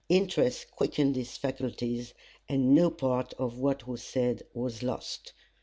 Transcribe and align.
Interest 0.09 0.65
quickened 0.71 1.15
his 1.15 1.37
faculties, 1.37 2.15
and 2.49 2.73
no 2.73 2.89
part 2.89 3.35
of 3.35 3.59
what 3.59 3.87
was 3.87 4.01
said 4.01 4.41
was 4.51 4.81
lost. 4.81 5.31